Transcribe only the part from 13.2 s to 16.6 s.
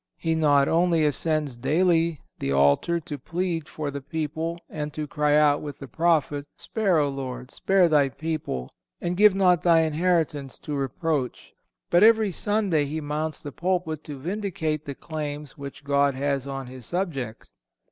the pulpit to vindicate the claims which God has